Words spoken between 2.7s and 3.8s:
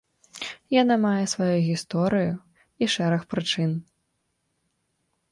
і шэраг прычын.